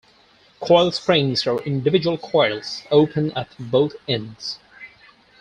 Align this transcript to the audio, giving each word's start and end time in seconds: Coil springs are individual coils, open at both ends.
Coil 0.59 0.91
springs 0.91 1.45
are 1.45 1.59
individual 1.59 2.17
coils, 2.17 2.81
open 2.91 3.31
at 3.33 3.49
both 3.59 3.93
ends. 4.07 4.57